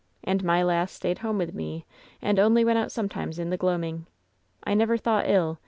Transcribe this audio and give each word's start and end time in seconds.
And 0.23 0.43
my 0.43 0.63
lass 0.63 0.91
stayed 0.91 1.19
hame 1.19 1.37
with 1.37 1.53
me 1.53 1.85
and 2.23 2.39
only 2.39 2.65
went 2.65 2.79
out 2.79 2.91
sometimes 2.91 3.37
in 3.37 3.51
the 3.51 3.55
gloaming. 3.55 4.07
I 4.63 4.73
never 4.73 4.97
thought 4.97 5.29
ill. 5.29 5.59